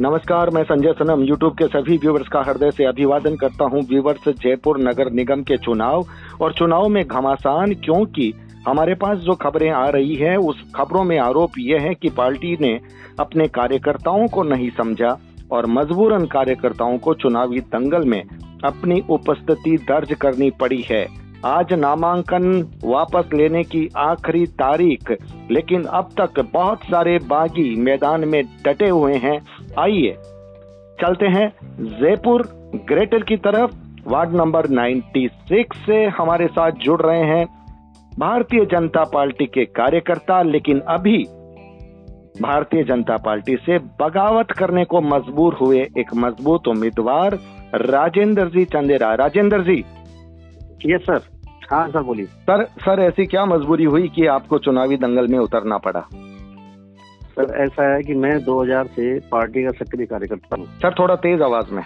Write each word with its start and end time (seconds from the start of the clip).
नमस्कार, 0.00 0.50
मैं 0.50 0.62
संजय 0.64 0.92
सनम 0.92 1.22
यूट्यूब 1.22 1.52
के 1.52 1.66
सभी 1.66 1.96
व्यूवर्स 1.96 2.28
का 2.28 2.40
हृदय 2.42 2.70
से 2.70 2.84
अभिवादन 2.84 3.34
करता 3.36 3.64
हूँ 3.64 3.80
व्यूवर्स 3.80 4.28
जयपुर 4.28 4.78
नगर 4.80 5.10
निगम 5.10 5.42
के 5.42 5.56
चुनाव। 5.56 6.06
और 6.40 6.52
चुनाव 6.52 6.88
में 6.88 7.02
घमासान 7.04 7.74
क्योंकि 7.74 8.32
हमारे 8.68 8.94
पास 8.94 9.18
जो 9.18 9.34
खबरें 9.34 9.70
आ 9.70 9.84
रही 9.88 10.14
है, 10.14 10.36
उस 10.36 10.62
खबरों 10.74 11.04
में 11.04 11.18
आरोप 11.18 11.58
यह 11.58 11.80
है 11.80 11.94
कि 11.94 12.10
पार्टी 12.10 12.56
ने 12.60 12.78
अपने 13.20 13.48
कार्यकर्ताओं 13.48 14.26
को 14.28 14.42
नहीं 14.42 14.70
समझा 14.70 15.16
और 15.52 15.66
मजबूरन 15.66 16.26
कार्यकर्ताओं 16.26 16.98
को 16.98 17.14
चुनावी 17.14 17.60
दंगल 17.60 18.08
में 18.08 18.22
अपनी 18.64 19.02
उपस्थिति 19.10 19.76
दर्ज 19.88 20.14
करनी 20.14 20.50
पड़ी 20.50 20.80
है। 20.82 21.06
आज 21.44 21.72
नामांकन 21.72 22.44
वापस 22.84 23.30
लेने 23.34 23.62
की 23.62 23.88
आखिरी 23.96 24.46
तारीख, 24.46 25.10
लेकिन 25.50 25.84
अब 25.84 26.08
तक 26.20 26.40
बहुत 26.52 26.78
सारे 26.78 27.18
बागी 27.18 27.74
मैदान 27.76 28.28
में 28.28 28.42
डटे 28.64 28.88
हुए 28.88 29.14
हैं। 29.14 29.38
आइए, 29.78 30.12
चलते 31.00 31.26
हैं 31.26 31.48
जयपुर 32.00 32.42
ग्रेटर 32.88 33.22
की 33.22 33.36
तरफ़। 33.36 33.74
वार्ड 34.06 34.32
नंबर 34.32 34.66
96 34.68 35.72
से 35.86 36.04
हमारे 36.06 36.46
साथ 36.46 36.70
जुड़ 36.70 37.00
रहे 37.02 37.24
हैं 37.24 37.46
भारतीय 38.18 38.64
जनता 38.64 39.04
पार्टी 39.04 39.46
के 39.46 39.64
कार्यकर्ता, 39.64 40.42
लेकिन 40.42 40.80
अभी 40.80 41.18
भारतीय 42.42 42.84
जनता 42.84 43.16
पार्टी 43.16 43.56
से 43.56 43.78
बगावत 43.78 44.50
करने 44.50 44.84
को 44.84 45.00
मजबूर 45.00 45.54
हुए 45.54 45.80
एक 45.98 46.14
मज़बूत 46.14 46.68
उम्मीदवार, 46.68 47.38
राजेंद्र 47.74 48.48
जी 48.48 48.64
चंदेरा। 48.64 49.14
राजेंद्र 49.14 49.62
जी। 49.62 49.84
यस 50.86 51.00
सर 51.00 51.20
हाँ 51.70 51.88
सर 51.88 52.02
बोलिए। 52.02 52.26
सर 52.26 52.64
सर 52.64 53.00
ऐसी 53.00 53.26
क्या 53.26 53.44
मजबूरी 53.46 53.84
हुई 53.84 54.08
कि 54.08 54.26
आपको 54.26 54.58
चुनावी 54.58 54.96
दंगल 54.96 55.28
में 55.28 55.38
उतरना 55.38 55.78
पड़ा? 55.78 56.00
सर 57.22 57.56
ऐसा 57.56 57.94
है 57.94 58.02
कि 58.02 58.14
मैं 58.14 58.44
2000 58.44 58.86
से 58.86 59.18
पार्टी 59.20 59.62
का 59.62 59.70
सक्रिय 59.70 60.06
कार्यकर्ता 60.06 60.56
हूँ। 60.56 60.66
सर 60.66 60.94
थोड़ा 60.98 61.16
तेज 61.16 61.42
आवाज़ 61.42 61.70
में। 61.70 61.82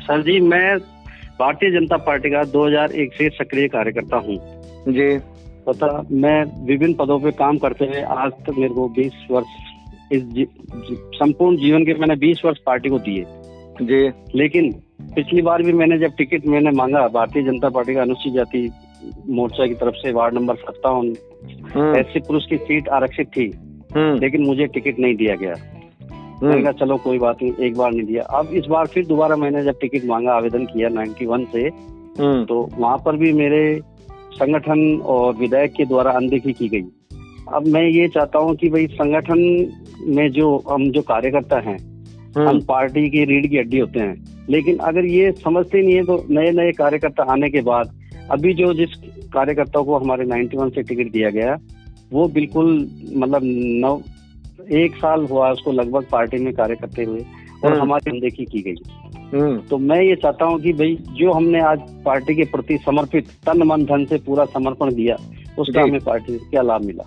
सर 0.00 0.22
जी 0.22 0.40
मैं 0.40 0.78
भारतीय 1.38 1.70
जनता 1.70 1.96
पार्टी 1.96 2.30
का 2.30 2.44
2001 2.44 3.14
से 3.14 3.28
सक्रिय 3.28 3.68
कार्यकर्ता 3.68 4.16
हूँ। 4.16 4.36
जी। 4.88 5.18
पता 5.66 6.06
मैं 6.12 6.66
विभिन्न 6.66 6.94
पदों 6.94 7.20
पे 7.20 7.30
काम 7.30 7.58
करते 7.58 7.84
हुए 7.84 8.00
आज 8.00 8.32
तक 8.32 8.50
मेरे 8.50 8.74
को 8.74 8.88
20 8.88 9.12
वर्ष 9.30 9.46
इस 10.12 10.22
जी, 10.22 10.44
जी, 10.74 10.96
संपूर्ण 11.14 11.56
जीवन 11.56 11.84
के 11.84 11.94
मैंने 11.94 12.16
20 12.16 12.44
वर्ष 12.44 12.58
पार्टी 12.66 12.88
को 12.88 12.98
दिए। 12.98 13.24
जी। 13.82 14.12
लेकिन 14.34 14.82
पिछली 15.14 15.42
बार 15.42 15.62
भी 15.62 15.72
मैंने 15.72 15.98
जब 15.98 16.10
टिकट 16.18 16.46
मैंने 16.46 16.70
मांगा 16.70 17.06
भारतीय 17.08 17.42
जनता 17.42 17.68
पार्टी 17.68 17.94
का 17.94 18.02
अनुसूचित 18.02 18.34
जाति 18.34 18.70
मोर्चा 19.28 19.66
की 19.66 19.74
तरफ़ 19.74 19.94
से 19.94 20.12
वार्ड 20.12 20.34
नंबर 20.34 20.54
सत्तावन 20.54 21.06
हम्म, 21.74 21.96
ऐसी 21.96 22.20
पुरुष 22.20 22.46
की 22.46 22.56
सीट 22.56 22.88
आरक्षित 22.88 23.26
थी 23.26 23.46
हम्म, 23.96 24.18
लेकिन 24.20 24.42
मुझे 24.46 24.66
टिकट 24.66 24.98
नहीं 24.98 25.14
दिया 25.16 25.34
गया। 25.34 25.54
मैंने 26.42 26.54
हम्म, 26.54 26.62
कहा 26.62 26.72
चलो 26.72 26.96
कोई 26.96 27.18
बात 27.18 27.42
नहीं 27.42 27.52
एक 27.66 27.76
बार 27.76 27.92
नहीं 27.92 28.02
दिया। 28.02 28.22
अब 28.22 28.46
इस 28.54 28.64
बार 28.64 28.86
फिर 28.86 29.06
दोबारा 29.06 29.36
मैंने 29.36 29.64
जब 29.64 29.78
टिकट 29.80 30.04
मांगा 30.04 30.32
आवेदन 30.32 30.64
किया 30.64 30.88
91 30.88 31.44
से 31.52 31.62
हम्म, 31.62 32.44
तो 32.44 32.68
वहाँ 32.78 32.96
पर 32.98 33.16
भी 33.16 33.32
मेरे 33.32 33.80
संगठन 34.34 35.00
और 35.06 35.34
विधायक 35.34 35.72
के 35.72 35.84
द्वारा 35.84 36.10
अनदेखी 36.10 36.52
की 36.52 36.68
गई। 36.68 36.82
अब 37.54 37.66
मैं 37.66 37.82
ये 37.82 38.08
चाहता 38.08 38.38
हूँ 38.38 38.54
कि 38.56 38.68
भाई 38.68 38.86
संगठन 38.86 39.38
में 40.06 40.30
जो 40.32 40.64
हम 40.70 40.90
जो 40.90 41.02
कार्यकर्ता 41.02 41.58
हैं 41.58 41.78
हम 42.36 42.48
हम्म, 42.48 42.60
पार्टी 42.60 43.10
की 43.10 43.24
रीढ़ 43.24 43.46
की 43.46 43.56
हड्डी 43.56 43.78
होते 43.78 44.00
हैं। 44.00 44.27
लेकिन 44.50 44.78
अगर 44.78 45.04
ये 45.04 45.32
समझते 45.32 45.82
नहीं 45.82 45.94
है 45.94 46.04
तो 46.04 46.26
नए 46.30 46.50
नए 46.50 46.72
कार्यकर्ता 46.72 47.22
आने 47.32 47.50
के 47.50 47.60
बाद 47.60 47.92
अभी 48.30 48.54
जो 48.54 48.74
जिस 48.74 48.88
कार्यकर्ता 49.32 49.82
को 49.82 49.98
हमारे 49.98 50.24
91 50.26 50.74
से 50.74 50.82
टिकट 50.82 51.12
दिया 51.12 51.30
गया 51.30 51.56
वो 52.12 52.28
बिल्कुल 52.28 52.88
मतलब 53.16 53.40
नौ 53.44 54.00
एक 54.72 54.96
साल 54.96 55.24
हुआ 55.24 55.50
उसको 55.50 55.72
लगभग 55.72 56.06
पार्टी 56.12 56.36
में 56.36 56.54
कार्य 56.54 56.74
करते 56.74 57.04
हुए 57.04 57.24
और 57.64 57.70
हम्म। 57.70 57.82
हमारी 57.82 58.10
अनदेखी 58.10 58.44
की 58.44 58.60
गई। 58.62 58.74
हम्म, 59.38 59.58
तो 59.58 59.78
मैं 59.78 60.02
ये 60.02 60.16
चाहता 60.16 60.44
हूँ 60.44 60.60
कि 60.60 60.72
भाई 60.72 60.98
जो 61.12 61.32
हमने 61.32 61.60
आज 61.60 61.78
पार्टी 62.04 62.34
के 62.34 62.44
प्रति 62.44 62.78
समर्पित 62.78 63.28
तन 63.46 63.62
मन 63.62 63.84
धन 63.84 64.04
से 64.04 64.18
पूरा 64.18 64.44
समर्पण 64.44 64.94
दिया 64.94 65.16
उसका 65.58 65.82
हमें 65.82 66.00
पार्टी 66.00 66.32
से 66.32 66.50
क्या 66.50 66.62
लाभ 66.62 66.84
मिला? 66.84 67.04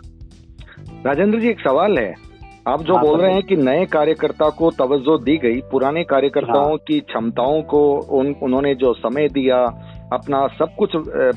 राजेंद्र 1.06 1.40
जी 1.40 1.47
एक 1.50 1.59
सवाल 1.59 1.97
है। 1.97 2.31
आप 2.68 2.82
जो 2.82 2.96
हाँ, 2.96 3.04
बोल 3.06 3.22
रहे 3.22 3.34
हैं 3.34 3.44
कि 3.44 3.56
नए 3.56 3.86
कार्यकर्ता 3.86 4.50
को 4.50 4.70
तवज्जो 4.72 5.18
दी 5.18 5.38
गई 5.38 5.62
पुराने 5.62 6.04
कार्यकर्ताओं 6.04 6.68
हाँ। 6.68 6.78
की 6.78 7.00
क्षमताओं 7.00 7.62
को 7.62 7.80
उन 8.18 8.36
उन्होंने 8.44 8.74
जो 8.76 8.94
समय 8.94 9.28
दिया 9.28 9.58
अपना 10.14 10.46
सब 10.48 10.76
कुछ 10.76 10.92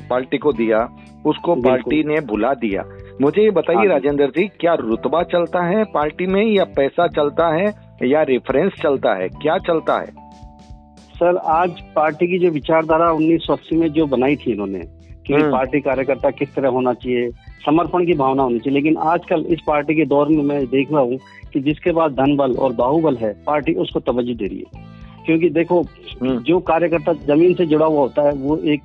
पार्टी 0.09 0.37
को 0.37 0.51
दिया 0.53 0.87
उसको 1.25 1.55
पार्टी 1.55 2.03
ने 2.03 2.19
भुला 2.21 2.53
दिया। 2.53 2.83
मुझे 3.21 3.41
ये 3.41 3.51
बताइए 3.51 3.77
हाँ 3.77 3.85
राजेंद्र 3.85 4.27
जी 4.27 4.47
क्या 4.59 4.73
रुतबा 4.73 5.23
चलता 5.23 5.63
है 5.65 5.83
पार्टी 5.83 6.27
में 6.27 6.43
या 6.43 6.63
पैसा 6.63 7.07
चलता 7.07 7.47
है 7.55 7.65
या 8.03 8.21
रेफरेंस 8.21 8.71
चलता 8.83 9.13
है? 9.13 9.29
क्या 9.29 9.57
चलता 9.57 9.99
है? 9.99 10.11
सर 11.15 11.37
आज 11.37 11.81
पार्टी 11.95 12.27
की 12.27 12.39
जो 12.39 12.51
विचारधारा 12.51 13.11
उन्नीस 13.11 13.69
में 13.73 13.87
जो 13.87 14.05
बनाई 14.05 14.35
थी 14.35 14.51
इन्होंने 14.51 14.79
कि 15.27 15.33
हम्म। 15.33 15.51
पार्टी 15.51 15.79
कार्यकर्ता 15.81 16.29
किस 16.29 16.55
तरह 16.55 16.69
होना 16.69 16.93
चाहिए 16.93 17.29
समर्पण 17.65 18.05
की 18.05 18.13
भावना 18.13 18.43
होनी 18.43 18.59
चाहिए। 18.59 18.79
लेकिन 18.79 18.97
आजकल 18.97 19.45
इस 19.45 19.59
पार्टी 19.67 19.95
के 19.95 20.05
दौर 20.05 20.27
में 20.27 20.43
मैं 20.43 20.65
देख 20.65 20.91
रहा 20.91 21.01
हूँ 21.01 21.19
कि 21.53 21.59
जिसके 21.59 21.91
पास 21.91 22.11
धन 22.11 22.35
बल 22.35 22.53
और 22.53 22.73
बाहुबल 22.73 23.17
है 23.17 23.33
पार्टी 23.47 23.73
उसको 23.73 23.99
तवज्जो 23.99 24.33
दे 24.33 24.45
रही 24.45 24.57
है। 24.57 24.83
क्योंकि 25.25 25.49
देखो 25.49 25.81
हम्म, 25.81 26.39
जो 26.39 26.59
कार्यकर्ता 26.59 27.13
ज़मीन 27.13 27.53
से 27.53 27.65
जुड़ा 27.65 27.85
हुआ 27.85 27.99
होता 27.99 28.21
है 28.21 28.33
वो 28.33 28.57
एक 28.57 28.81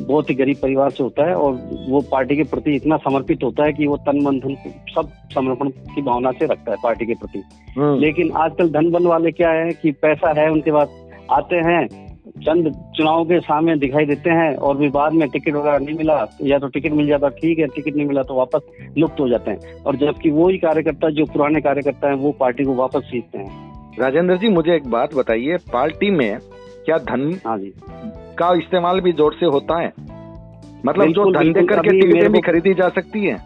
बहुत 0.00 0.30
ही 0.30 0.34
गरीब 0.34 0.56
परिवार 0.62 0.90
से 0.90 1.02
होता 1.02 1.28
है 1.28 1.34
और 1.34 1.70
वो 1.88 2.00
पार्टी 2.00 2.36
के 2.36 2.42
प्रति 2.42 2.74
इतना 2.76 2.96
समर्पित 2.96 3.42
होता 3.42 3.64
है 3.64 3.72
कि 3.72 3.86
वो 3.86 3.96
तन 3.96 4.22
मन 4.22 4.38
धन 4.38 4.54
सब 4.94 5.10
समर्पण 5.34 5.68
की 5.68 6.02
भावना 6.02 6.30
से 6.30 6.46
रखता 6.46 6.70
है 6.70 6.76
पार्टी 6.82 7.06
के 7.06 7.14
प्रति। 7.14 7.42
हम्म, 7.78 8.00
लेकिन 8.00 8.30
आजकल 8.30 8.68
धन 8.68 8.90
बल 8.90 9.06
वाले 9.06 9.32
क्या 9.32 9.50
है 9.50 9.72
कि 9.72 9.92
पैसा 9.92 10.40
है 10.40 10.50
उनके 10.50 10.72
पास 10.72 10.88
आते 11.30 11.56
हैं 11.56 12.05
चंद 12.36 12.70
चुनाव 12.96 13.24
के 13.24 13.38
सामने 13.40 13.76
दिखाई 13.76 14.06
देते 14.06 14.30
हैं 14.30 14.54
और 14.56 14.76
भी 14.76 14.88
बाद 14.88 15.12
में 15.12 15.28
टिकट 15.28 15.54
वगैरह 15.54 15.78
नहीं 15.78 15.96
मिला 15.96 16.16
या 16.42 16.58
तो 16.58 16.68
टिकट 16.68 16.92
मिल 16.92 17.06
जाता 17.06 17.28
ठीक 17.36 17.58
है 17.58 17.66
टिकट 17.66 17.96
नहीं 17.96 18.06
मिला 18.06 18.22
तो 18.22 18.34
वापस 18.34 18.92
लुप्त 18.98 19.20
हो 19.20 19.28
जाते 19.28 19.50
हैं। 19.50 19.74
और 19.82 19.96
जबकि 19.96 20.30
वो 20.30 20.48
ही 20.48 20.58
कार्यकर्ता 20.58 21.10
जो 21.10 21.24
पुराने 21.32 21.60
कार्यकर्ता 21.60 22.08
हैं 22.08 22.16
वो 22.16 22.32
पार्टी 22.40 22.64
को 22.64 22.74
वापस 22.74 23.04
सीखते 23.04 23.38
हैं। 23.38 23.98
राजेंद्र 24.00 24.36
जी 24.36 24.48
मुझे 24.48 24.74
एक 24.76 24.88
बात 24.90 25.14
बताइए 25.14 25.56
पार्टी 25.72 26.10
में 26.10 26.38
क्या 26.86 26.98
धन 27.00 27.32
हाँ 27.46 27.58
जी। 27.58 27.72
का 28.38 28.52
इस्तेमाल 28.54 29.00
भी 29.00 29.12
ज़ोर 29.12 29.34
से 29.34 29.46
होता 29.48 29.80
है? 29.80 29.92
मतलब 30.86 31.04
जो 31.04 31.24
बिल्कुल, 31.24 31.34
धन 31.34 31.52
देकर 31.52 31.80
के 31.80 32.00
टिकटें 32.00 32.32
भी 32.32 32.40
खरीदी 32.42 32.74
जा 32.74 32.88
सकती 32.90 33.24
है। 33.24 33.38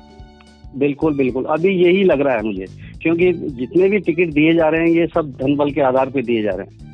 बिल्कुल 0.77 1.17
बिल्कुल। 1.17 1.45
अभी 1.51 1.75
यही 1.77 2.03
लग 2.05 2.21
रहा 2.21 2.35
है 2.35 2.43
मुझे 2.43 2.67
क्योंकि 3.03 3.33
जितने 3.33 3.89
भी 3.89 3.99
टिकट 4.01 4.33
दिए 4.35 4.53
जा 4.55 4.69
रहे 4.69 4.81
हैं 4.81 4.91
ये 4.91 5.07
सब 5.07 5.31
धन 5.33 5.57
बल 5.57 5.71
के 5.71 5.81
आधार 5.83 6.11
पे 6.11 6.23
दिए 6.23 6.43
जा 6.43 6.51
रहे 6.51 6.67
हैं। 6.67 6.89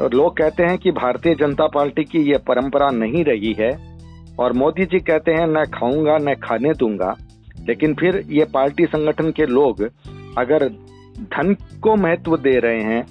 और 0.00 0.14
लोग 0.14 0.36
कहते 0.36 0.62
हैं 0.62 0.78
कि 0.78 0.90
भारतीय 0.92 1.34
जनता 1.34 1.66
पार्टी 1.66 2.04
की 2.04 2.22
ये 2.30 2.38
परंपरा 2.38 2.90
नहीं 2.90 3.24
रही 3.24 3.52
है। 3.58 3.70
और 4.38 4.52
मोदी 4.52 4.84
जी 4.84 4.98
कहते 5.00 5.32
हैं 5.32 5.46
न 5.48 5.64
खाऊँगा 5.74 6.16
न 6.20 6.34
खाने 6.34 6.72
दूँगा। 6.74 7.14
लेकिन 7.68 7.94
फिर 7.94 8.22
ये 8.30 8.44
पार्टी 8.44 8.86
संगठन 8.86 9.30
के 9.30 9.46
लोग 9.46 9.82
अगर 10.38 10.68
धन 11.30 11.54
को 11.82 11.96
महत्व 11.96 12.36
दे 12.36 12.58
रहे 12.58 12.80
हैं, 12.82 13.04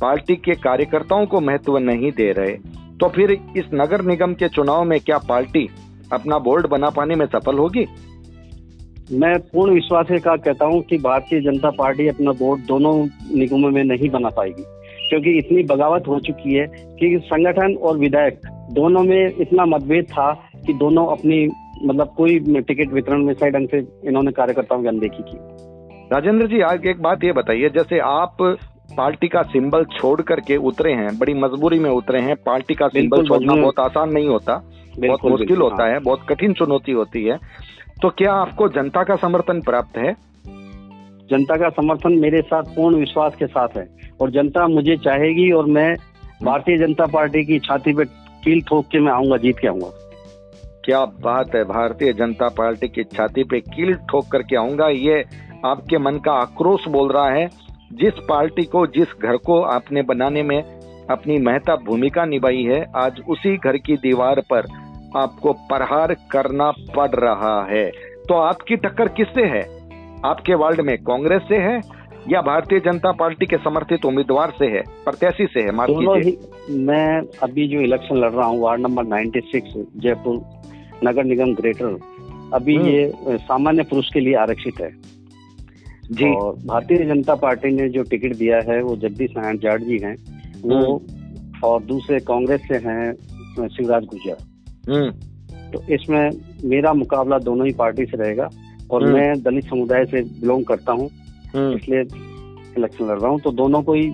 पार्टी 0.00 0.36
के 0.36 0.54
कार्यकर्ताओं 0.54 1.26
को 1.26 1.40
महत्व 1.40 1.78
नहीं 1.78 2.10
दे 2.12 2.30
रहे 2.32 2.52
तो 3.00 3.08
फिर 3.08 3.30
इस 3.32 3.64
नगर 3.74 4.02
निगम 4.02 4.34
के 4.34 4.48
चुनाव 4.48 4.84
में 4.84 4.98
क्या 5.00 5.18
पार्टी 5.18 5.68
अपना 6.12 6.38
बोर्ड 6.38 6.66
बना 6.66 6.90
पाने 6.90 7.14
में 7.14 7.26
सफल 7.26 7.58
होगी? 7.58 7.86
मैं 9.12 9.38
पूर्ण 9.42 9.74
विश्वास 9.74 10.06
के 10.10 10.18
कहता 10.18 10.66
हूँ 10.66 10.80
कि 10.82 10.98
भारतीय 10.98 11.40
जनता 11.40 11.70
पार्टी 11.70 12.08
अपना 12.08 12.32
बोर्ड 12.32 12.62
दोनों 12.62 12.94
निगमों 13.38 13.70
में 13.70 13.82
नहीं 13.84 14.10
बना 14.10 14.28
पाएगी। 14.28 14.64
क्योंकि 15.08 15.36
इतनी 15.38 15.62
बगावत 15.64 16.08
हो 16.08 16.18
चुकी 16.20 16.54
है 16.54 16.66
कि 16.96 17.18
संगठन 17.24 17.74
और 17.82 17.98
विधायक 17.98 18.40
दोनों 18.72 19.02
में 19.02 19.36
इतना 19.40 19.64
मतभेद 19.66 20.04
था 20.04 20.32
कि 20.66 20.72
दोनों 20.74 21.06
अपनी 21.06 21.46
मतलब 21.84 22.14
कोई 22.16 22.38
टिकट 22.60 22.92
वितरण 22.92 23.24
में 23.24 23.32
सही 23.34 23.50
ढंग 23.50 23.68
से 23.68 23.78
इन्होंने 24.08 24.32
कार्यकर्ताओं 24.32 24.82
की 24.82 24.88
अनदेखी 24.88 25.22
की 25.22 25.38
राजेंद्र 26.12 26.46
जी 26.46 26.60
आज 26.62 26.86
एक 26.86 27.00
बात 27.02 27.24
ये 27.24 27.32
बताइए 27.32 27.68
जैसे 27.68 27.98
आप 28.00 28.36
पार्टी 28.96 29.28
का 29.28 29.42
सिंबल 29.46 29.84
छोड़ 29.92 30.20
करके 30.22 30.56
उतरे 30.68 30.92
हैं 30.92 31.16
बड़ी 31.18 31.34
मजबूरी 31.36 31.78
में 31.78 31.90
उतरे 31.90 32.20
हैं 32.20 32.36
पार्टी 32.46 32.74
का 32.74 32.88
सिंबल 32.88 33.26
छोड़ना 33.28 33.54
बहुत 33.54 33.80
आसान 33.80 34.12
नहीं 34.12 34.28
होता 34.28 34.56
बहुत 34.98 35.24
मुश्किल 35.24 35.56
होता 35.56 35.82
हाँ। 35.82 35.92
है 35.92 35.98
बहुत 36.00 36.24
कठिन 36.28 36.52
चुनौती 36.52 36.92
होती 36.92 37.24
है 37.24 37.38
तो 38.02 38.08
क्या 38.18 38.32
आपको 38.34 38.68
जनता 38.68 39.02
का 39.02 39.16
समर्थन 39.16 39.60
प्राप्त 39.60 39.98
है 39.98 40.14
जनता 41.30 41.56
का 41.56 41.68
समर्थन 41.68 42.12
मेरे 42.12 42.42
साथ, 42.42 42.62
पूर्ण 42.62 42.96
विश्वास 42.96 43.34
के 43.34 43.46
साथ 43.46 43.68
है। 43.76 43.88
और 44.20 44.30
जनता 44.30 44.68
मुझे 44.68 44.96
चाहेगी 44.96 45.50
और 45.50 45.66
मैं 45.66 45.96
भारतीय 46.42 46.78
जनता 46.78 47.06
पार्टी 47.06 47.44
की 47.44 47.58
छाती 47.58 47.92
पे 47.92 48.04
कील 48.44 48.60
ठोक 48.60 48.86
के 48.86 49.00
मैं 49.00 49.12
आऊँगा, 49.12 49.36
जीत 49.36 49.58
के 49.58 49.68
आऊँगा। 49.68 49.90
क्या 50.84 51.04
बात 51.04 51.54
है, 51.54 51.64
भारतीय 51.64 52.12
जनता 52.12 52.48
पार्टी 52.48 52.88
की 52.88 53.04
छाती 53.04 53.44
पे 53.44 53.60
कील 53.60 53.94
ठोक 53.94 54.26
करके 54.32 54.56
आऊँगा। 54.56 54.88
ये 54.88 55.24
आपके 55.64 55.98
मन 55.98 56.18
का 56.18 56.32
आक्रोश 56.32 56.88
बोल 56.88 57.12
रहा 57.12 57.30
है। 57.30 57.46
जिस 57.92 58.12
पार्टी 58.28 58.64
को, 58.64 58.86
जिस 58.86 59.08
घर 59.22 59.36
को 59.36 59.62
आपने 59.62 60.02
बनाने 60.02 60.42
में 60.42 60.62
अपनी 61.10 61.38
महता 61.38 61.76
भूमिका 61.76 62.24
निभाई 62.24 62.62
है, 62.62 62.92
आज 62.96 63.20
उसी 63.28 63.56
घर 63.56 63.76
की 63.76 63.96
दीवार 63.96 64.40
पर 64.40 64.66
आपको 65.16 65.52
प्रहार 65.52 66.14
करना 66.14 66.70
पड़ 66.70 67.10
रहा 67.10 67.66
है। 67.70 67.90
तो 68.28 68.34
आपकी 68.34 68.76
टक्कर 68.76 69.08
किससे 69.08 69.42
है? 69.42 69.77
आपके 70.24 70.54
वार्ड 70.54 70.80
में 70.80 70.98
कांग्रेस 70.98 71.42
से 71.48 71.56
है 71.56 71.80
या 72.28 72.40
भारतीय 72.40 72.80
जनता 72.80 73.12
पार्टी 73.12 73.46
के 73.46 73.56
समर्थित 73.56 74.04
उम्मीदवार 74.04 74.50
से 74.58 74.66
है 74.66 74.80
प्रत्याशी 74.80 75.46
से 75.46 75.60
है 75.60 75.70
ही 76.20 76.38
मैं 76.70 77.22
अभी 77.42 77.68
जो 77.68 77.80
इलेक्शन 77.80 78.16
लड़ 78.16 78.30
रहा 78.30 78.46
हूँ 78.46 78.60
ward 78.60 78.80
number 78.80 79.04
96 79.04 79.86
Jaipur 79.96 80.44
Nagar 81.04 81.24
Nigam 81.24 81.54
greater 81.54 81.98
अभी 82.54 82.76
हम्म। 82.76 82.86
ये 82.86 83.12
सामान्य 83.28 83.82
पुरुष 83.82 84.12
के 84.12 84.20
लिए 84.20 84.34
आरक्षित 84.34 84.80
है। 84.80 84.90
जी। 86.10 86.34
और 86.34 86.56
भारतीय 86.66 86.98
जनता 86.98 87.34
पार्टी 87.34 87.68
ने 87.68 87.88
जो 87.88 88.02
टिकट 88.02 88.36
दिया 88.36 88.58
है 88.58 88.82
वो 88.82 88.96
जगदीश 88.96 89.30
नारायण 89.36 89.58
जाट 89.58 89.80
जी 89.80 89.98
हैं। 89.98 90.16
वो 90.62 90.96
हम्म। 90.96 91.60
और 91.64 91.82
दूसरे 91.82 92.20
कांग्रेस 92.20 92.60
से 92.60 92.74
हैं 92.74 93.12
शिवराज 93.68 94.04
गुर्जर। 94.04 94.36
हम्म। 94.92 95.10
तो 95.70 95.94
इसमें 95.94 96.30
मेरा 96.64 96.92
मुकाबला 96.92 97.38
दोनों 97.38 97.66
ही 97.66 97.72
पार्टी 97.72 98.06
से 98.06 98.16
रहेगा। 98.16 98.48
और 98.90 99.04
हम्म। 99.04 99.14
मैं 99.14 99.42
दलित 99.42 99.64
समुदाय 99.64 100.04
से 100.04 100.22
बिलोंग 100.22 100.64
करता 100.64 100.92
हूँ 100.92 101.10
हम्म। 101.56 101.76
इसलिए 101.76 102.00
इलेक्शन 102.00 103.04
लड़ 103.04 103.18
रहा 103.18 103.30
हूँ 103.30 103.40
तो 103.40 103.50
दोनों 103.52 103.82
को 103.82 103.94
ही 103.94 104.10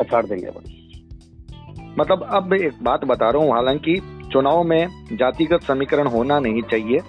पछाड़ 0.00 0.24
देंगे 0.26 0.46
अपन 0.46 0.72
मतलब 1.98 2.22
अब 2.32 2.52
एक 2.52 2.82
बात 2.82 3.04
बता 3.04 3.30
रहा 3.30 3.42
हूँ 3.42 3.52
हालाँकि 3.52 4.00
चुनाव 4.32 4.62
में 4.64 4.88
जातिगत 5.12 5.62
समीकरण 5.62 6.06
होना 6.06 6.38
नहीं 6.38 6.62
चाहिए 6.62 7.00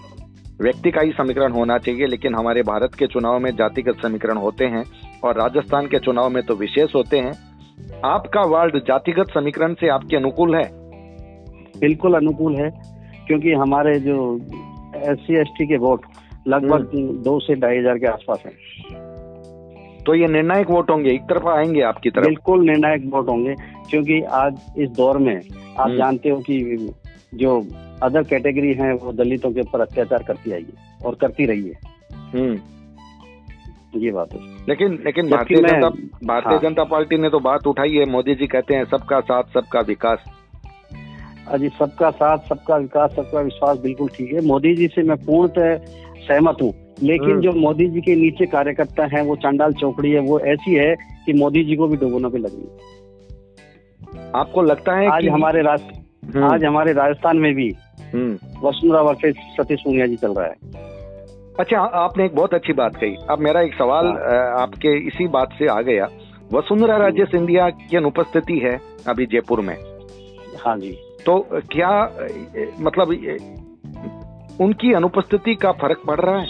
व्यक्ति 0.61 0.91
का 0.91 1.01
ही 1.01 1.11
समीकरण 1.11 1.51
होना 1.51 1.77
चाहिए 1.77 2.07
लेकिन 2.07 2.35
हमारे 2.35 2.61
भारत 2.61 2.93
के 2.95 3.07
चुनाव 3.07 3.39
में 3.39 3.51
जातिगत 3.55 4.01
समीकरण 4.01 4.37
होते 4.37 4.65
हैं 4.65 4.83
और 5.23 5.37
राजस्थान 5.37 5.87
के 5.87 5.99
चुनाव 5.99 6.29
में 6.29 6.43
तो 6.43 6.55
विशेष 6.55 6.95
होते 6.95 7.17
हैं। 7.17 7.33
आपका 8.05 8.41
वार्ड 8.41 8.77
जातिगत 8.77 9.31
समीकरण 9.33 9.73
से 9.73 9.89
आपके 9.89 10.15
अनुकूल 10.15 10.55
है? 10.55 10.69
बिल्कुल 11.79 12.13
अनुकूल 12.13 12.55
है 12.55 12.69
क्योंकि 13.27 13.53
हमारे 13.53 13.99
जो 13.99 14.17
एस 14.95 15.27
सी 15.29 15.65
के 15.65 15.77
वोट 15.77 16.05
लगभग 16.47 16.89
हम्म। 16.95 17.21
दो 17.23 17.39
से 17.39 17.55
ढाई 17.55 17.77
हज़ार 17.77 17.97
के 17.97 18.07
आसपास 18.07 18.43
है। 18.45 18.51
तो 20.03 20.15
ये 20.15 20.27
निर्णायक 20.27 20.69
वोट 20.69 20.89
होंगे 20.91 21.11
एक 21.11 21.21
तरफा 21.21 21.53
आएँगे 21.57 21.81
आपकी 21.81 22.09
तरफ़? 22.09 22.25
बिल्कुल 22.25 22.65
निर्णायक 22.65 23.05
वोट 23.05 23.29
होंगे 23.29 23.55
क्योंकि 23.89 24.21
आज 24.33 24.59
इस 24.77 24.89
दौर 24.89 25.17
में 25.17 25.35
आप 25.35 25.87
हम्म। 25.87 25.97
जानते 25.97 26.29
हो 26.29 26.39
कि 26.39 26.93
जो 27.33 27.57
अदर 28.03 28.23
कैटेगरी 28.23 28.73
है 28.73 28.93
वो 28.93 29.11
दलितों 29.13 29.51
के 29.51 29.61
ऊपर 29.61 29.81
अत्याचार 29.81 30.23
करती 30.23 30.51
आई 30.51 30.61
है 30.61 31.03
और 31.05 31.15
करती 31.15 31.45
रही 31.45 31.67
है। 31.69 31.79
हम्म। 32.33 33.99
ये 33.99 34.11
बात 34.11 34.33
है। 34.33 34.39
लेकिन 34.69 34.99
लेकिन 35.05 35.29
भारतीय 35.29 35.57
जनता 35.57 35.89
भारतीय 36.25 36.53
हाँ। 36.53 36.61
जनता 36.61 36.83
पार्टी 36.83 37.17
ने 37.17 37.29
तो 37.29 37.39
बात 37.39 37.67
उठाई 37.67 37.91
है 37.91 38.05
मोदी 38.05 38.35
जी 38.35 38.47
कहते 38.47 38.75
हैं 38.75 38.85
सबका 38.85 39.19
साथ 39.19 39.43
सबका 39.53 39.81
विकास। 39.81 40.23
अजी 41.47 41.69
सबका 41.69 42.09
साथ 42.11 42.37
सबका 42.37 42.77
विकास 42.77 43.15
सबका 43.15 43.41
विश्वास 43.41 43.77
बिल्कुल 43.77 44.07
ठीक 44.07 44.33
है। 44.33 44.41
मोदी 44.41 44.75
जी 44.75 44.87
से 44.87 45.03
मैं 45.03 45.17
पूर्णतः 45.17 46.04
सहमत 46.31 46.57
हूँ। 46.61 46.73
लेकिन 47.03 47.31
हम्म। 47.31 47.41
जो 47.41 47.51
मोदी 47.51 47.87
जी 47.87 48.01
के 48.01 48.15
नीचे 48.15 48.45
कार्यकर्ता 48.45 49.03
हैं 49.03 49.21
वो 49.21 49.35
चांडाल 49.35 49.73
चौकड़ी 49.73 50.11
है 50.11 50.19
वो 50.19 50.39
ऐसी 50.39 50.75
है 50.75 50.95
कि 51.25 51.33
मोदी 51.33 51.63
जी 51.63 51.75
को 51.75 51.87
भी 51.87 51.97
डुबोना 51.97 52.29
पे 52.29 52.37
लगी 52.37 52.77
आपको 54.35 54.61
लगता 54.61 54.95
है 54.95 55.07
आज 55.07 55.21
कि 55.21 55.27
हमारे 55.27 55.61
राज- 55.61 56.35
हम्म, 56.35 56.53
आज 56.53 56.63
हमारे 56.65 56.93
राजस्थान 56.93 57.37
में 57.37 57.53
भी 57.53 57.75
हम्म। 58.13 58.33
वसुंधरा 58.67 59.01
वर्सेस 59.01 59.35
सतीश 59.35 59.79
पूनिया 59.79 60.05
जी 60.05 60.15
चल 60.15 60.33
रहा 60.33 60.45
है। 60.45 60.85
अच्छा 61.59 61.79
आपने 61.79 62.25
एक 62.25 62.35
बहुत 62.35 62.53
अच्छी 62.53 62.73
बात 62.73 62.95
कही। 62.95 63.15
अब 63.29 63.39
मेरा 63.39 63.61
एक 63.61 63.73
सवाल 63.73 64.05
हाँ। 64.05 64.61
आपके 64.61 65.07
इसी 65.07 65.27
बात 65.27 65.49
से 65.59 65.67
आ 65.67 65.81
गया। 65.81 66.09
वसुंधरा 66.53 66.97
राजे 66.97 67.25
सिंधिया 67.25 67.69
की 67.69 67.97
अनुपस्थिति 67.97 68.59
है 68.59 68.79
अभी 69.07 69.25
जयपुर 69.25 69.61
में। 69.61 69.75
हाँ 70.65 70.77
जी। 70.77 70.97
तो 71.25 71.47
क्या 71.51 72.11
मतलब 72.79 73.11
उनकी 74.61 74.93
अनुपस्थिति 74.93 75.55
का 75.55 75.71
फ़र्क 75.71 76.01
पड़ 76.07 76.19
रहा 76.19 76.39
है? 76.39 76.47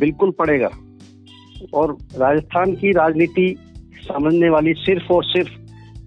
बिल्कुल 0.00 0.30
पड़ेगा। 0.30 0.70
और 1.74 1.96
राजस्थान 2.16 2.74
की 2.74 2.92
राजनीति 2.92 3.56
समझने 4.02 4.50
वाली 4.50 4.74
सिर्फ़ 4.74 5.12
और 5.12 5.24
सिर्फ़ 5.24 5.50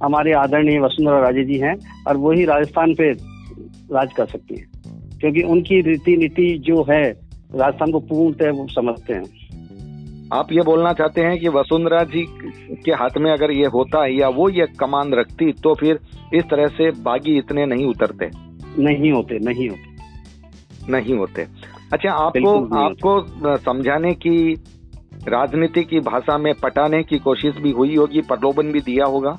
हमारे 0.03 0.33
आदरणीय 0.33 0.79
वसुंधरा 0.79 1.19
राजे 1.19 1.43
जी 1.43 1.57
हैं 1.57 2.03
और 2.07 2.17
वही 2.17 2.45
राजस्थान 2.45 2.93
पे 2.93 3.11
राज 3.91 4.13
कर 4.13 4.25
सकती 4.25 4.55
हैं। 4.55 4.71
क्योंकि 5.19 5.41
उनकी 5.41 5.81
रीति 5.81 6.17
नीति 6.17 6.57
जो 6.57 6.83
है 6.83 7.03
राजस्थान 7.55 7.91
को 7.91 7.99
पूर्णतः 7.99 8.51
वो 8.51 8.67
समझते 8.67 9.13
हैं। 9.13 9.39
आप 10.33 10.47
ये 10.51 10.61
बोलना 10.61 10.93
चाहते 10.93 11.21
हैं 11.21 11.39
कि 11.39 11.49
वसुंधरा 11.49 12.03
जी 12.03 12.25
के 12.85 12.91
हाथ 12.91 13.17
में 13.17 13.31
अगर 13.31 13.51
ये 13.51 13.65
होता 13.65 14.05
या 14.07 14.29
वो 14.29 14.49
ये 14.49 14.67
कमान 14.79 15.13
रखती 15.13 15.51
तो 15.51 15.75
फिर 15.75 15.99
इस 16.33 16.43
तरह 16.43 16.67
से 16.67 16.91
बागी 16.91 17.37
इतने 17.37 17.65
नहीं 17.65 17.85
उतरते? 17.85 18.29
नहीं 18.81 19.11
होते 19.11 19.39
नहीं 19.39 19.69
होते। 19.69 19.88
नहीं 20.89 21.17
होते। 21.17 21.45
अच्छा 21.93 22.11
आपको 22.11 22.57
आपको 22.77 23.57
समझाने 23.57 24.13
की 24.15 24.53
राजनीति 25.27 25.83
की 25.83 25.99
भाषा 26.01 26.37
में 26.37 26.53
पटाने 26.53 27.01
की 27.03 27.17
कोशिश 27.19 27.55
भी 27.55 27.71
हुई 27.71 27.95
होगी 27.95 28.21
प्रलोभन 28.23 28.71
भी 28.71 28.81
दिया 28.81 29.05
होगा? 29.05 29.37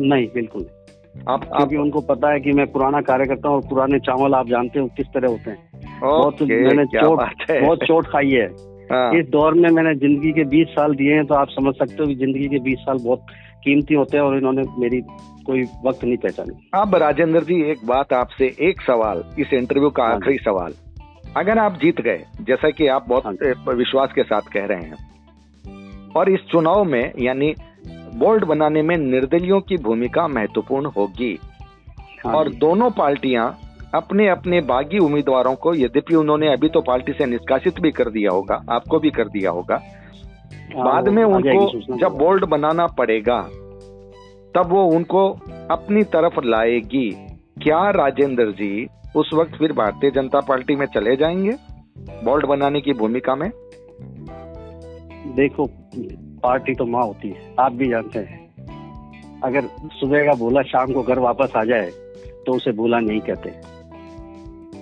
नहीं 0.00 0.26
बिल्कुल 0.34 0.66
आप 1.28 1.44
क्योंकि 1.46 1.76
उनको 1.76 2.00
पता 2.00 2.32
है 2.32 2.40
कि 2.40 2.52
मैं 2.52 2.66
पुराना 2.72 3.00
कार्यकर्ता 3.00 3.48
हूँ 3.48 3.56
और 3.56 3.68
पुराने 3.68 3.98
चावल 3.98 4.34
आप 4.34 4.48
जानते 4.48 4.80
हो 4.80 4.86
किस 4.96 5.06
तरह 5.06 5.28
होते 5.28 5.50
हैं। 5.50 5.98
बहुत 6.00 6.42
मैंने 6.42 6.84
चोट 6.86 7.18
बहुत 7.50 7.84
चोट 7.84 8.06
खाई 8.06 8.30
है। 8.30 8.46
हाँ, 8.92 9.18
इस 9.18 9.26
दौर 9.28 9.54
में 9.54 9.68
मैंने 9.70 9.94
ज़िंदगी 9.96 10.30
के 10.32 10.44
20 10.46 10.68
साल 10.68 10.94
दिए 10.94 11.14
हैं 11.14 11.24
तो 11.26 11.34
आप 11.34 11.48
समझ 11.50 11.74
सकते 11.74 12.02
हो 12.02 12.06
कि 12.06 12.14
ज़िंदगी 12.14 12.48
के 12.48 12.58
20 12.60 12.78
साल 12.78 12.98
बहुत 13.04 13.26
कीमती 13.64 13.94
होते 13.94 14.16
हैं 14.16 14.24
और 14.24 14.36
इन्होंने 14.36 14.62
मेरी 14.78 15.00
कोई 15.46 15.62
वक्त 15.84 16.04
नहीं 16.04 16.16
पहचानी। 16.16 16.68
अब 16.74 16.94
राजेंद्र 16.94 17.40
जी 17.40 17.62
एक 17.62 17.86
बात 17.86 18.12
आपसे 18.12 18.56
एक 18.60 18.80
सवाल 18.80 19.24
इस 19.38 19.52
इंटरव्यू 19.52 19.90
का 19.90 20.04
हाँ। 20.04 20.14
आखिरी 20.14 20.38
सवाल। 20.38 20.74
अगर 21.36 21.58
आप 21.58 21.72
जीत 21.72 22.00
गए 22.00 22.24
जैसा 22.40 22.70
कि 22.70 22.86
आप 22.86 23.08
बहुत 23.08 23.26
हाँ। 23.26 23.74
विश्वास 23.74 24.12
के 24.14 24.22
साथ 24.22 24.40
कह 24.40 24.66
रहे 24.66 24.82
हैं। 24.82 25.10
और 26.16 26.30
इस 26.30 26.40
चुनाव 26.40 26.84
में 26.84 27.12
यानी 27.18 27.54
बोर्ड 28.14 28.44
बनाने 28.44 28.82
में 28.82 28.96
निर्दलियों 28.96 29.60
की 29.60 29.76
भूमिका 29.76 30.28
महत्वपूर्ण 30.28 30.86
होगी। 30.86 31.38
हाँ 32.24 32.34
और 32.34 32.48
दोनों 32.48 32.90
पार्टियाँ 32.90 33.58
अपने 33.94 34.28
अपने 34.28 34.60
बागी 34.60 34.98
उम्मीदवारों 34.98 35.54
को 35.54 35.74
यद्यपि 35.74 36.14
उन्होंने 36.14 36.52
अभी 36.52 36.68
तो 36.68 36.80
पार्टी 36.80 37.12
से 37.12 37.26
निष्कासित 37.26 37.80
भी 37.80 37.90
कर 37.90 38.10
दिया 38.10 38.30
होगा 38.30 38.62
आपको 38.70 38.98
भी 38.98 39.10
कर 39.10 39.28
दिया 39.28 39.50
होगा 39.50 39.74
हाँ, 39.74 40.29
बाद 40.76 41.08
में 41.08 41.22
उनको 41.24 41.96
जब 41.96 42.16
बोर्ड 42.18 42.44
बनाना 42.44 42.86
पड़ेगा 42.98 43.40
तब 44.54 44.68
वो 44.68 44.84
उनको 44.86 45.28
अपनी 45.70 46.02
तरफ़ 46.12 46.40
लाएगी। 46.44 47.10
क्या 47.62 47.78
राजेंद्र 47.90 48.50
जी 48.52 48.86
उस 49.16 49.30
वक्त 49.34 49.54
फिर 49.54 49.72
भारतीय 49.72 50.10
जनता 50.10 50.40
पार्टी 50.40 50.76
में 50.76 50.86
चले 50.86 51.16
जाएँगे 51.16 51.52
बोल्ड 52.24 52.46
बनाने 52.46 52.80
की 52.80 52.92
भूमिका 52.92 53.34
में? 53.34 53.50
देखो 55.36 55.66
पार्टी 56.42 56.74
तो 56.74 56.86
माँ 56.86 57.04
होती 57.04 57.28
है 57.28 57.54
आप 57.60 57.72
भी 57.72 57.88
जानते 57.88 58.18
हैं। 58.18 58.38
अगर 59.44 59.68
सुबह 59.92 60.24
का 60.26 60.34
बोला 60.34 60.62
शाम 60.62 60.92
को 60.92 61.02
घर 61.02 61.18
वापस 61.18 61.52
आ 61.56 61.64
जाए 61.64 61.90
तो 62.46 62.52
उसे 62.52 62.72
बोला 62.72 63.00
नहीं 63.00 63.20
कहते। 63.20 63.50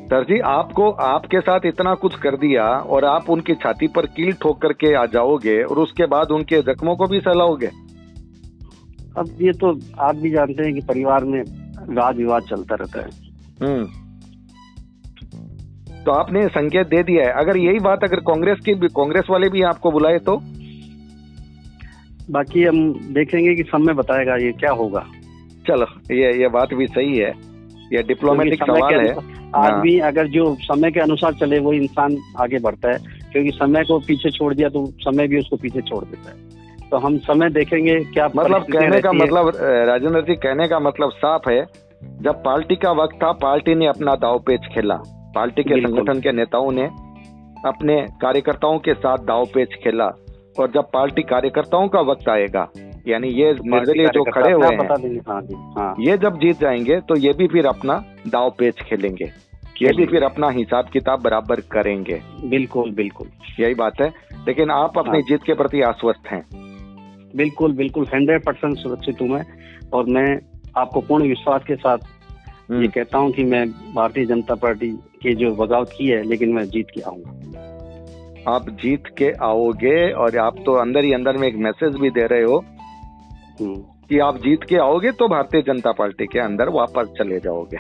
सर 0.09 0.23
जी 0.23 0.39
आपको 0.39 0.91
आपके 0.91 1.41
साथ 1.41 1.61
इतना 1.65 1.95
कुछ 1.95 2.15
कर 2.15 2.37
दिया 2.37 2.65
और 2.65 3.05
आप 3.05 3.31
उनकी 3.31 3.55
छाती 3.55 3.87
पर 3.87 4.07
कील 4.07 4.33
ठोक 4.33 4.63
करके 4.63 4.95
आ 4.95 5.07
जाओगे 5.07 5.63
और 5.63 5.79
उसके 5.79 6.07
बाद 6.07 6.31
उनके 6.31 6.63
जख्मों 6.63 6.97
को 6.97 7.07
भी 7.07 7.21
सहलाओगे? 7.21 7.67
अब 9.19 9.39
ये 9.41 9.53
तो 9.53 9.81
आप 10.01 10.17
भी 10.17 10.31
जानते 10.31 10.65
हैं 10.65 10.75
कि 10.75 10.81
परिवार 10.81 11.25
में 11.25 11.43
वाद 11.95 12.17
विवाद 12.17 12.43
चलता 12.43 12.75
रहता 12.75 13.01
है। 13.01 13.09
हम्म। 13.63 13.85
तो 16.05 16.13
आपने 16.13 16.49
संकेत 16.49 16.87
दे 16.87 17.03
दिया 17.03 17.25
है। 17.25 17.33
अगर 17.33 17.57
यही 17.57 17.79
बात 17.79 18.05
अगर 18.05 18.17
कांग्रेस 18.17 18.59
की 18.65 18.75
भी 18.75 18.89
कांग्रेस 18.89 19.25
वाले 19.31 19.49
भी 19.49 19.63
आपको 19.63 19.91
बुलाए 19.91 20.19
तो? 20.19 20.37
बाकी 22.31 22.65
हम 22.65 22.93
देखेंगे 22.93 23.55
कि 23.55 23.63
समय 23.63 23.93
बताएगा 23.93 24.35
ये 24.35 24.53
क्या 24.53 24.73
होगा। 24.73 25.07
चलो 25.67 26.15
ये 26.15 26.41
ये 26.41 26.49
बात 26.49 26.75
भी 26.75 26.87
सही 26.87 27.17
है। 27.19 27.31
ये 27.93 28.03
डिप्लोमेटिक 28.03 28.63
सवाल 28.63 28.95
है। 28.95 29.38
आदमी 29.57 29.99
अगर 29.99 30.27
जो 30.27 30.55
समय 30.61 30.91
के 30.91 31.01
अनुसार 31.01 31.35
चले 31.35 31.59
वो 31.59 31.73
इंसान 31.73 32.17
आगे 32.41 32.59
बढ़ता 32.59 32.93
है 32.93 32.99
क्योंकि 33.33 33.51
समय 33.51 33.85
को 33.85 33.99
पीछे 33.99 34.31
छोड़ 34.31 34.53
दिया 34.55 34.69
तो 34.69 34.85
समय 35.01 35.29
भी 35.29 35.39
उसको 35.39 35.57
पीछे 35.57 35.81
छोड़ 35.81 36.05
देता 36.05 36.31
है। 36.31 36.89
तो 36.91 36.97
हम 36.97 37.19
समय 37.19 37.51
देखेंगे 37.51 37.99
क्या 38.05 38.27
मतलब 38.37 38.67
कहने 38.73 39.01
का 39.01 39.13
मतलब 39.13 39.53
राजेंद्र 39.89 40.21
जी 40.21 40.35
कहने 40.37 40.69
का 40.69 40.79
मतलब 40.79 41.11
साफ़ 41.11 41.51
है 41.51 41.65
जब 42.23 42.43
पार्टी 42.45 42.77
का 42.77 42.93
वक्त 42.93 43.17
था 43.23 43.33
पार्टी 43.33 43.75
ने 43.75 43.87
अपना 43.87 44.15
दाव 44.15 44.39
पेच 44.39 44.69
खेला। 44.75 44.97
पार्टी 45.35 45.63
के 45.63 45.81
संगठन 45.81 46.21
के 46.21 46.33
नेताओं 46.33 46.71
ने 46.73 46.85
अपने 47.67 48.01
कार्यकर्ताओं 48.21 48.79
के 48.79 48.95
साथ 48.95 49.25
दाव 49.25 49.45
पेच 49.45 49.75
खेला 49.85 50.07
और 50.59 50.71
जब 50.75 50.91
पार्टी 50.93 51.23
कार्यकर्ताओं 51.23 51.89
का 51.89 52.01
वक्त 52.01 52.29
आएगा 52.29 52.69
यानी 53.09 53.29
ये 53.29 53.53
निर्दलीय 53.53 54.07
जो 54.07 54.25
खड़े 54.25 54.53
हुए 54.53 54.67
हैं 54.67 55.19
हाँ 55.29 55.43
जी 55.43 55.55
हाँ। 55.79 55.95
ये 56.01 56.17
जब 56.19 56.39
जीत 56.39 56.61
जाएँगे 56.61 57.01
तो 57.01 57.17
ये 57.17 57.33
भी 57.33 57.47
फिर 57.47 57.67
अपना 57.67 58.05
दाव 58.27 58.51
पेच 58.59 58.75
खेलेंगे। 58.83 59.31
ये 59.83 59.93
भी 59.93 60.07
फिर 60.07 60.23
अपना 60.23 60.49
हिसाब 60.51 60.89
किताब 60.89 61.23
बराबर 61.23 61.61
करेंगे। 61.61 62.21
बिल्कुल 62.45 62.91
बिल्कुल। 62.91 63.29
यही 63.61 63.75
बात 63.75 64.01
है। 64.01 64.09
लेकिन 64.49 64.71
आप 64.71 64.99
अपनी 64.99 65.19
हाँ। 65.19 65.21
जीत 65.21 65.41
के 65.43 65.55
प्रति 65.55 65.83
आश्वस्त 65.83 66.29
हैं। 66.29 66.43
बिल्कुल 67.37 67.73
बिल्कुल 67.73 68.07
हंड्रेड 68.15 68.45
परसेंट 68.45 68.77
सुरक्षित 68.79 69.21
हूँ 69.21 69.29
मैं। 69.29 69.45
और 69.93 70.05
मैं 70.05 70.39
आपको 70.77 71.01
पूर्ण 71.01 71.29
विश्वास 71.29 71.63
के 71.67 71.77
साथ 71.77 71.99
हम्म। 72.71 72.83
ये 72.83 72.89
कहता 72.89 73.19
हूँ 73.19 73.33
कि 73.33 73.45
मैं 73.45 73.67
भारतीय 73.95 74.27
जनता 74.27 74.55
पार्टी 74.55 74.91
की 75.23 75.35
जो 75.35 75.55
बगावत 75.55 75.91
की 75.99 76.09
है 76.09 76.23
लेकिन 76.23 76.53
मैं 76.53 76.65
जीत 76.65 76.87
के 76.95 77.01
आऊँगा। 77.01 78.55
आप 78.55 78.69
जीत 78.71 79.03
के 79.19 79.31
आओगे 79.43 80.11
और 80.13 80.37
आप 80.39 80.57
तो 80.67 80.73
अंदर 80.73 81.05
ही 81.05 81.13
अंदर 81.13 81.37
में 81.37 81.49
एक 81.49 81.57
मैसेज 81.57 81.97
भी 81.97 82.11
दे 82.11 82.27
रहे 82.27 82.43
हो 82.43 82.57
हम्म। 82.59 82.78
कि 83.63 84.19
आप 84.19 84.37
जीत 84.37 84.65
के 84.65 84.77
आओगे 84.77 85.11
तो 85.11 85.29
भारतीय 85.29 85.63
जनता 85.63 85.93
पार्टी 85.93 86.27
के 86.27 86.39
अंदर 86.39 86.69
वापस 86.69 87.09
चले 87.19 87.39
जाओगे। 87.39 87.79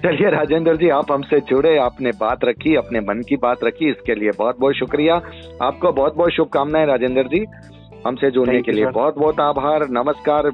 चलिए 0.00 0.30
राजेंद्र 0.30 0.76
जी 0.76 0.88
आप 0.88 1.12
हमसे 1.12 1.40
जुड़े 1.40 1.76
आपने 1.78 2.10
बात 2.10 2.44
रखी 2.44 2.74
अपने 2.76 3.00
मन 3.00 3.22
की 3.28 3.36
बात 3.36 3.64
रखी 3.64 3.90
इसके 3.90 4.14
लिए 4.14 4.30
बहुत 4.38 4.58
बहुत 4.60 4.74
शुक्रिया। 4.74 5.14
आपको 5.62 5.92
बहुत 5.92 6.16
बहुत 6.16 6.30
शुभकामनाएँ 6.30 6.86
राजेंद्र 6.86 7.22
जी। 7.22 7.44
हमसे 8.06 8.30
जुड़ने 8.30 8.62
के 8.62 8.72
लिए 8.72 8.86
बहुत 8.86 9.18
बहुत 9.18 9.40
आभार 9.40 9.88
नमस्कार। 9.88 10.50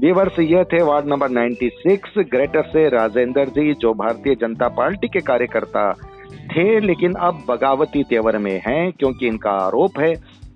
व्यूवर्स 0.00 0.38
ये 0.38 0.64
थे 0.64 0.82
वार्ड 0.82 1.06
नंबर 1.06 1.28
96 1.28 2.24
ग्रेटर 2.30 2.62
से 2.62 2.88
राजेंद्र 2.88 3.44
जी 3.44 3.74
जो 3.74 3.94
भारतीय 3.94 4.34
जनता 4.34 4.68
पार्टी 4.68 5.08
के 5.08 5.20
कार्यकर्ता 5.20 5.92
थे 6.32 6.80
लेकिन 6.80 7.14
अब 7.14 7.42
बगावती 7.48 8.02
तेवर 8.02 8.38
में 8.38 8.62
हैं 8.66 8.92
क्योंकि 8.92 9.26
इनका 9.26 9.50
आरोप 9.50 9.98
है 9.98 10.14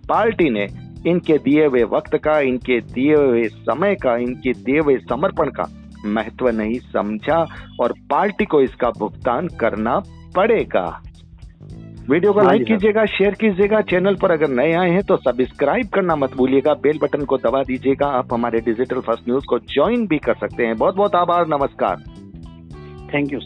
पार्टी 0.08 0.50
ने 0.50 0.66
इनके 1.06 1.38
दिए 1.38 1.66
हुए 1.66 1.82
वक्त 1.84 2.16
का 2.16 2.38
इनके 2.40 2.80
दिए 2.92 3.14
हुए 3.14 3.42
समय 3.44 3.94
का 3.94 4.16
इनके 4.16 4.52
दिए 4.64 4.78
हुए 4.78 4.96
समर्पण 5.08 5.50
का 5.50 5.68
महत्व 6.06 6.48
नहीं 6.48 6.78
समझा 6.92 7.38
और 7.80 7.94
पार्टी 8.10 8.44
को 8.44 8.60
इसका 8.60 8.90
भुगतान 8.90 9.48
करना 9.60 9.98
पड़ेगा। 10.36 10.86
वीडियो 12.10 12.32
को 12.32 12.40
हाँ 12.40 12.46
लाइक 12.46 12.64
कीजिएगा 12.64 13.04
शेयर 13.06 13.34
कीजिएगा 13.34 13.80
चैनल 13.80 14.14
पर 14.14 14.30
अगर 14.30 14.48
नए 14.50 14.72
आए 14.72 14.90
हैं 14.90 15.02
तो 15.02 15.16
सब्सक्राइब 15.16 15.88
करना 15.88 16.16
मत 16.16 16.34
भूलिएगा 16.36 16.74
बेल 16.82 16.98
बटन 17.02 17.24
को 17.24 17.36
दबा 17.38 17.62
दीजिएगा 17.62 18.06
आप 18.18 18.32
हमारे 18.34 18.60
डिजिटल 18.60 19.00
फ़र्स्ट 19.00 19.28
न्यूज़ 19.28 19.44
को 19.48 19.58
ज्वाइन 19.58 20.06
भी 20.06 20.18
कर 20.18 20.34
सकते 20.34 20.66
हैं। 20.66 20.76
बहुत 20.76 20.96
बहुत 20.96 21.14
आभार 21.14 21.46
नमस्कार। 21.48 22.02
Thank 23.14 23.32
you 23.32 23.38